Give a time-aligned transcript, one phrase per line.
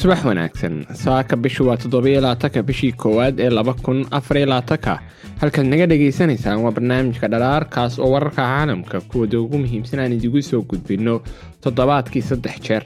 [0.00, 4.98] subax wanaagsan saaka bishu waa toddobiyo labaatanka bishii koowaad ee laba kun afariyo labaatanka
[5.40, 10.62] halkaad naga dhagaysanaysaan waa barnaamijka dhalaarkaas oo wararka caalamka kuwada ugu muhiimsan aan idigu soo
[10.62, 11.22] gudbinno
[11.62, 12.82] toddobaadkii saddex jeer.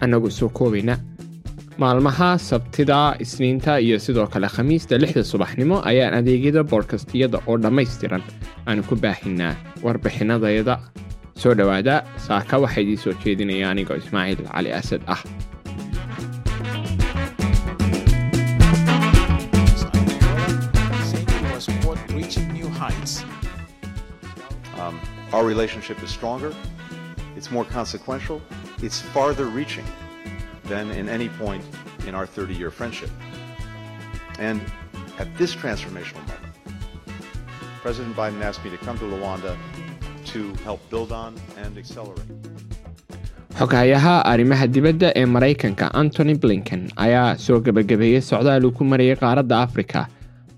[0.00, 0.98] Annagoo soo koobayna
[1.78, 8.22] maalmaha sabtida isniinta iyo sidoo kale khamiista lixda subaxnimo ayaan adeegyada boodkastiyada oo dhammaystiran
[8.66, 10.78] aanu ku baahinaa warbixinadayada
[11.36, 11.96] soo dhowaada
[12.26, 15.22] saaka waxaa idiin soo jeedinaya anigoo ismaaciil cali asad ah
[24.78, 25.00] Um,
[25.32, 26.54] our relationship is stronger,
[27.36, 28.40] it's more consequential,
[28.82, 29.86] it's farther reaching
[30.64, 31.64] than in any point
[32.06, 33.10] in our 30 year friendship.
[34.38, 34.60] And
[35.18, 36.54] at this transformational moment,
[37.82, 39.56] President Biden asked me to come to Luanda
[40.36, 41.32] to help build on
[41.64, 42.30] and accelerate.
[43.58, 49.56] xogahayaha arrimaha dibadda ee maraykanka antony blinken ayaa soo gebagabeeyey socdaal uu ku marayay qaaradda
[49.66, 50.00] afrika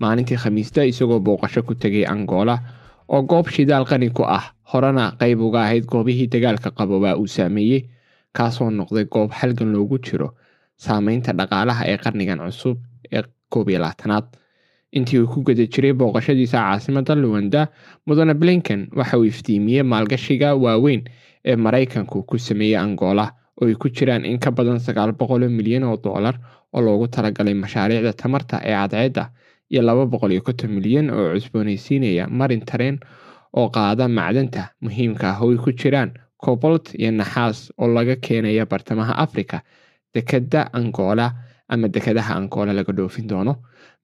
[0.03, 2.55] maalintii khamiista isagoo booqasho ku tegay angola
[3.15, 7.81] oo goob shidaal qani ku ah horena qayb uga ahayd goobihii dagaalka qaboobaa uu saameeyey
[8.37, 10.27] kaasoo noqday goob xalgan loogu jiro
[10.87, 12.77] saameynta dhaqaalaha ee qarnigan cusub
[13.15, 14.25] ee koob iyo labaatanaad
[14.91, 17.67] intii uu ku guda jiray booqashadiisa caasimadda luwanda
[18.07, 21.01] mudane blinken waxa uu iftiimiyey maalgashiga waaweyn
[21.45, 23.25] ee maraykanku ku sameeyey angola
[23.61, 26.35] oo ay ku jiraan in ka badan sagaal boqol milyan oo dollar
[26.73, 29.23] oo loogu talagalay mashaariicda tamarta ee cadceedda
[29.71, 32.97] iyo laba boqol iyo konton milyan oo cusboonaysiinaya marin tareen
[33.53, 36.11] oo qaada macdanta muhiimka ah oo ay ku jiraan
[36.43, 39.57] cobolt iyo naxaas oo laga keenaya bartamaha africa
[40.13, 41.27] dekeda angola
[41.69, 43.55] ama dekadaha angola laga dhoofin doono.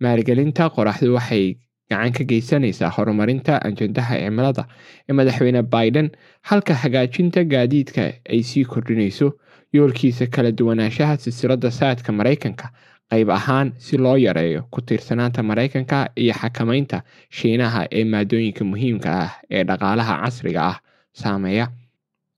[0.01, 1.55] Maalgelinta qoraxdu waxay
[1.89, 4.63] gacan ka geysanaysaa horumarinta ajendaha cimilada
[5.09, 6.09] ee madaxweyne biden.
[6.49, 9.31] Halka hagaajinta gaadiidka ay sii kordhinayso
[9.73, 12.69] yoolkiisa kala duwanaanshaha silsiladda saadka maraykanka
[13.11, 19.31] qayb ahaan si loo yareeyo ku tiirsanaanta maraykanka iyo xakamaynta shiinaha ee maadooyinka muhiimka ah
[19.51, 20.77] ee dhaqaalaha casriga ah
[21.13, 21.67] saameeya.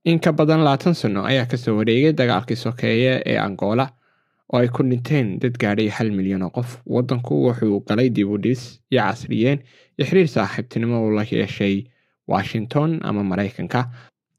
[0.06, 3.90] In ka badan labaatan sanno ayaa ka soo wareegay dagaalkii sokeeye ee angola
[4.54, 6.70] oo ay ku dhinteen dad gaadhay hal milyan oo qof.
[6.96, 9.60] Waddanku wuxuu galay dib u dhis iyo casriyeen
[9.98, 11.76] iyo xiriir saaxiibtinimo uu la yeeshay
[12.32, 13.82] washington ama maraykanka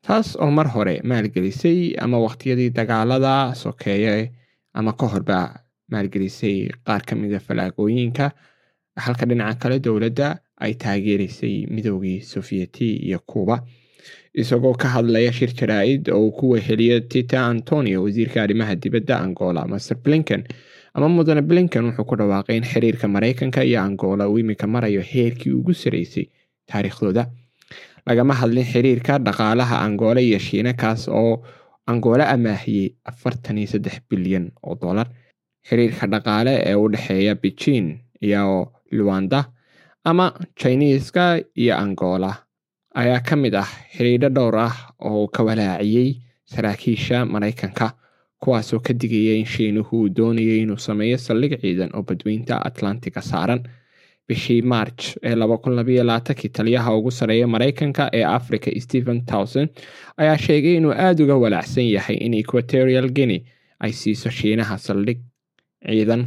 [0.07, 4.33] taas oo mar hore maalgelisay ama waqtiyadii dagaalada sokeeye
[4.79, 5.39] ama ka horba
[5.93, 8.27] maalgelisay qaar ka mida falaagooyinka.
[9.05, 10.29] Halka dhinaca kale dowladda
[10.65, 13.63] ay taageeraysay midoogii sofiyeti iyo kuuba
[14.43, 19.67] isagoo ka hadlaya shir jaraa-id oo uu ku weheliyo tita antonio wasiirka arrimaha dibadda angola.
[19.67, 20.45] Master blinken
[20.95, 24.29] ama mudane blinken wuxuu ku dhawaaqay in xiriirka maraykanka iyo angola.
[24.29, 26.27] Uu imika marayo heerkii ugu sareysay
[26.67, 27.27] taariikhdooda.
[28.07, 31.43] Lagama hadlin xiriirka dhaqaalaha angola iyo shiina kaas oo
[31.87, 35.07] angola amaahiyey afartan iyo saddex bilyan oo dollar.
[35.69, 39.45] Xiriirka dhaqaale ee u dhexeeya beijin iyo luwanda
[40.05, 42.33] ama jiniiska iyo angola
[43.01, 44.75] ayaa ka mid ah xidhiidho dhowr ah
[45.09, 46.11] oo ka walaaciyey
[46.53, 47.87] saraakiisha maraykanka
[48.43, 53.63] kuwaasoo ka digaya in shiinuhu uu doonayay inuu sameeyo saldhig ciidan oo badweynta atlantiga saaran.
[54.29, 55.35] Bishii march ee
[56.39, 59.69] kii taliyaha ugu sareeya maraykanka ee africa stephen towson
[60.17, 63.41] ayaa sheegay inuu aada uga walaacsan yahay in equatorial guinea
[63.81, 65.19] ay siiso shiinaha saldhig
[65.87, 66.27] ciidan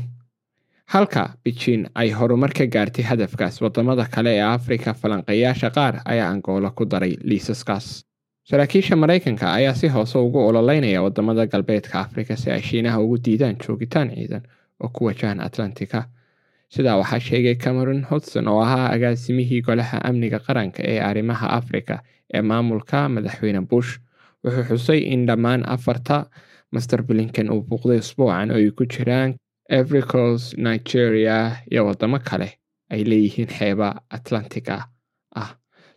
[0.94, 6.69] halka beijin ay horumar ka gaartay hadafkaas waddamada kale ee afrika falanqeeyaasha qaar ayaa angola
[6.72, 8.03] ku daray liisaskaas.
[8.50, 13.56] Saraakiisha maraykanka ayaa si hoose ugu ololeynaya waddamada galbeedka afrika si ay shiinaha ugu diidaan
[13.63, 14.44] joogitaan ciidan
[14.84, 16.03] oo ku wajahan atlantika.
[16.69, 22.03] Sidaa waxaa sheegay cameron hodson oo ahaa agaasimihii golaha amniga qaranka ee arrimaha afrika
[22.34, 24.00] ee maamulka madaxweyne bush.
[24.44, 26.25] Wuxuu xusay in dhammaan afarta
[26.72, 29.35] master blinken uu buuqday usbuucan oo ay ku jiraan
[29.80, 31.38] africos nigeria
[31.72, 32.50] iyo wadamo kale
[32.94, 33.88] ay leeyihiin xeeba
[34.18, 34.78] atlantiga
[35.36, 35.52] ah.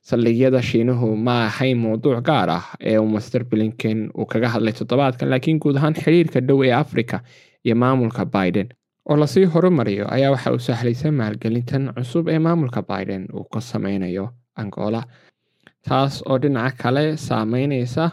[0.09, 5.31] Saldhigyada shiinuhu ma ahayn mowduuc gaar ah ee uu master blinken uu kaga hadlay toddobaadkan
[5.33, 7.17] laakiin guud ahaan xiriirka dhow ee africa
[7.65, 8.69] iyo maamulka biden.
[9.09, 13.61] Oo la sii horumariyo ayaa waxa uu sahlaysa maalgelintan cusub ee maamulka biden uu ka
[13.61, 14.27] sameynayo
[14.61, 15.03] angola
[15.89, 18.11] taas oo dhinaca kale saameyneysa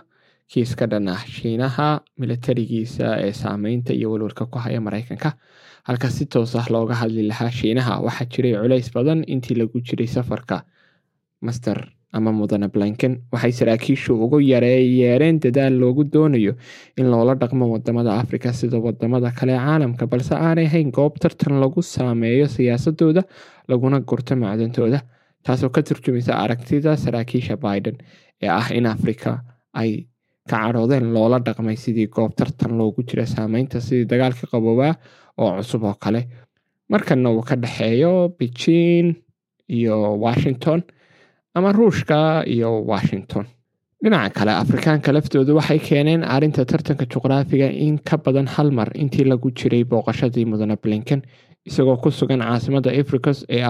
[0.51, 1.87] kiiska dhan ah shiinaha
[2.19, 5.29] milatarigiisa ee saameynta iyo walwalka ku haya maraykanka.
[5.87, 10.07] Halka si toos ah looga hadli lahaa shiinaha waxaa jiray culays badan intii lagu jiray
[10.15, 10.57] safarka
[11.41, 11.77] master
[12.17, 16.53] ama mudane blinken waxay saraakiishu ugu yareyeereen dadaal loogu doonayo
[16.99, 21.81] in loola dhaqmo waddamada afrika sida waddamada kale caalamka balse aanay ahayn goob tartan lagu
[21.93, 23.23] saameeyo siyaasadooda
[23.71, 24.99] laguna gurto macdantooda
[25.45, 27.97] taasoo ka turjumaysa aragtida saraakiisha biden
[28.43, 29.31] ee ah in afrika
[29.81, 29.91] ay
[30.49, 34.93] ka cadhoodeen loola dhaqmay sidii goob tartan loogu jira saameynta sidii dagaalka qaboobaa
[35.41, 36.21] oo cusub oo kale
[36.91, 39.15] markana uu ka dhexeeyo beijing
[39.77, 40.81] iyo washington.
[41.55, 43.45] Ama ruushka iyo washington.
[44.03, 49.25] Dhinaca kale afrikaanka laftoodu waxay keeneen arrinta tartanka juqraafiga in ka badan hal mar intii
[49.31, 51.21] lagu jiray booqashadii mudane blinken
[51.69, 53.61] isagoo ku sugan caasimada africos ee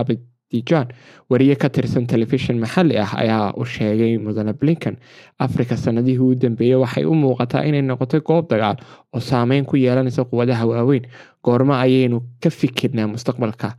[0.51, 0.87] abidjan
[1.29, 4.97] wariye ka tirsan telefishin maxalli ah ayaa u sheegay mudane blinken.
[5.39, 8.75] Afrika sanadihii u dambeeyey waxay u muuqataa inay noqotay goob dagaal
[9.13, 11.07] oo saameyn ku yeelanaysa quwadaha waaweyn.
[11.43, 13.77] Goormo ayaynu ka fikirnaa mustaqbalka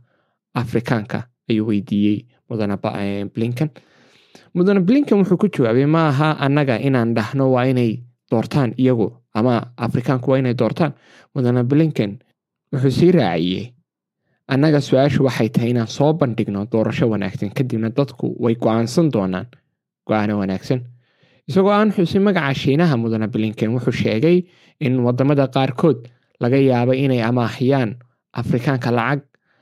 [0.53, 2.77] afrikaanka ayuu weydiiyey mudane
[3.33, 3.69] blinken.
[4.53, 9.61] Mudane blinken wuxuu ku jawaabay ma aha annaga inaan dhahno waa inay doortaan iyagu ama
[9.77, 10.93] afrikaanku waa inay doortaan.
[11.35, 12.17] Mudane blinken
[12.73, 13.73] wuxuu sii raaciyey
[14.47, 19.47] annaga su'aashu waxay tahay inaan soo bandhigno doorasho wanaagsan kadibna dadku way go'aansan doonaan.
[20.07, 20.83] Go'aano wanaagsan.
[21.47, 24.43] Isagoo aan xusin magaca shiinaha mudane blinken wuxuu sheegay
[24.79, 26.07] in waddamada qaarkood
[26.39, 27.95] laga yaabay inay amaahiyaan
[28.33, 29.21] afrikaanka lacag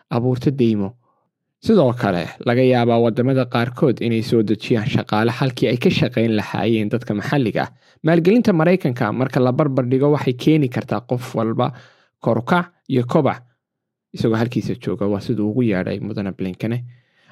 [0.10, 0.98] abuurto deymo.
[1.62, 6.90] Sidoo kale laga yaabaa waddamada qaarkood inay soo dejiyaan shaqaale halkii ay ka shaqayn lahaayeen
[6.90, 7.70] dadka maxalliga ah.
[8.04, 11.72] Maalgelinta maraykanka marka la barbar dhigo waxay keeni kartaa qof walba
[12.20, 13.42] korukac iyo kobac
[14.14, 16.78] isagoo halkiisa jooga waa siduu ugu yeedhay mudane blinkene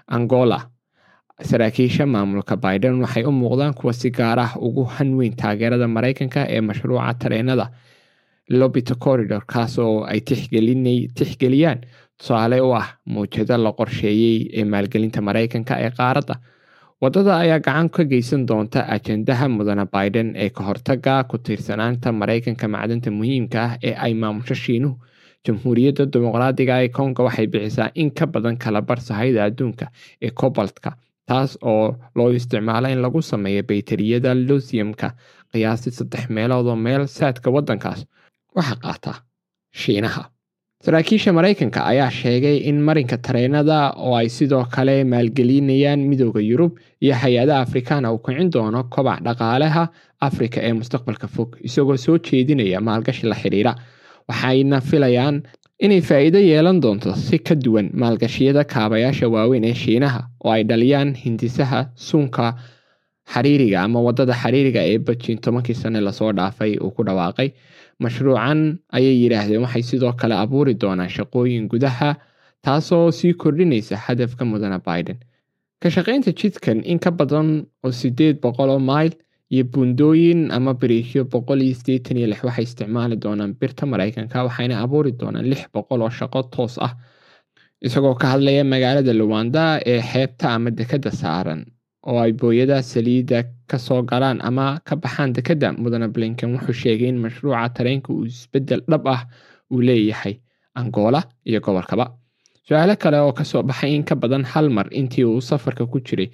[0.08, 0.60] angola
[1.50, 6.62] saraakiisha maamulka biden waxay u muuqdaan kuwa si gaar ah ugu hanweyn taageerada maraykanka ee
[6.62, 7.66] mashruuca tareenada
[8.50, 10.20] lobito corridor kaas oo ay
[11.18, 11.80] tixgeliyaan
[12.18, 16.36] tusaale u ah muujado la qorsheeyey ee maalgelinta maraykanka ee qaaradda.
[17.02, 22.68] Waddada ayaa gacan ka geysan doonta ajendaha mudane biden ee ka hortaga ku tiirsanaanta maraykanka
[22.68, 24.96] macdanta muhiimka ah ee ay maamusho shiinuhu
[25.50, 29.86] jamhuuriyadda dimuqraadiga ee konga waxay bixisaa in ka badan kala bar sahayda adduunka
[30.26, 30.92] ee cobaltka
[31.30, 31.86] taas oo
[32.18, 35.08] loo isticmaalo in lagu sameeyo baytariyada losiumka
[35.54, 38.00] qiyaastii saddex meelood oo meel saadka waddankaas
[38.58, 39.14] waxaa qaata
[39.82, 40.24] shiinaha.
[40.86, 46.72] Saraakiisha maraykanka ayaa sheegay in marinka tareenada oo ay sidoo kale maalgelinayaan midooda yurub
[47.04, 49.84] iyo hay'adaha afrikaana uu kicin doono kobac dhaqaalaha
[50.28, 53.74] afrika ee mustaqbalka fog isagoo soo jeedinaya maalgashi la xidhiira
[54.30, 55.38] waxayna filayaan
[55.86, 61.10] inay faa'iido yeelan doonto si ka duwan maalgashiyada kaabayaasha waaweyn ee shiinaha oo ay dhaliyaan
[61.24, 62.46] hindisaha suunka
[63.34, 67.50] xariiriga ama waddada xariiriga ee bajin tobankii sane la soo dhaafay uu ku dhawaaqay.
[68.04, 68.60] Mashruucan
[68.98, 72.10] ayay yidhaahdeen waxay sidoo kale abuuri doonaan shaqooyin gudaha
[72.66, 75.18] taasoo sii kordhinaysa hadafka mudane biden.
[75.82, 77.50] Ka shaqaynta jidkan in ka badan
[77.86, 79.12] oo sideed boqol oo mayl
[79.54, 84.76] iyo buundooyin ama bariishyo boqol iyo sideetan iyo lix waxay isticmaali doonaan birta maraykanka waxayna
[84.84, 86.94] abuuri doonaan lix boqol oo shaqo toos ah
[87.86, 91.62] isagoo ka hadlaya magaalada luwanda ee xeebta ama dekadda saaran
[92.10, 93.38] oo ay booyada saliidda
[93.70, 98.26] ka soo galaan ama ka baxaan dekadda mudane blinken wuxuu sheegay in mashruuca tareenka uu
[98.32, 99.22] isbeddel dhab ah
[99.72, 100.36] uu leeyahay
[100.80, 102.06] angola iyo gobolkaba.
[102.68, 105.98] Su'aalo kale oo ka soo baxay in ka badan hal mar intii uu safarka ku
[106.08, 106.30] jiray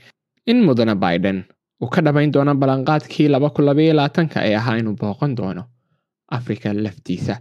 [0.52, 1.38] in mudane biden
[1.82, 5.64] uu ka dhamayn doono ballanqaadkii laba labaatanka ee ahaa inuu booqan doono
[6.38, 7.36] afrika laftiisa.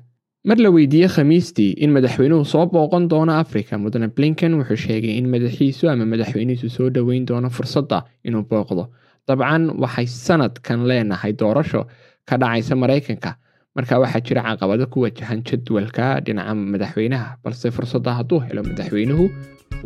[0.48, 5.28] Mar la weydiiyey khamiistii in madaxweynuhu soo booqan doono afrika mudane blinken wuxuu sheegay in
[5.34, 8.84] madaxiisu ama madaxweynihiisu soo dhoweyn doono fursadda inuu booqdo.
[9.28, 11.86] Dabcan waxay sanadkan leenahay doorasho
[12.28, 13.30] ka dhacaysa maraykanka
[13.76, 19.24] marka waxaa jira caqabado ku wajahan jadwalka dhinaca madaxweynaha balse fursadda hadduu helo madaxweynuhu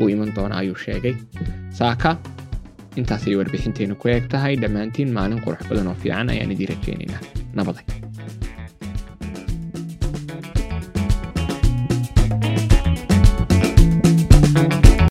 [0.00, 1.14] uu iman doono ayuu sheegay.
[1.78, 2.18] Saaka
[3.00, 7.22] intaasay warbixinteenu ku eeg tahay dhammaantiin maalin qurux badan oo fiican ayaan idiin rajeynaynaa
[7.58, 7.84] nabaday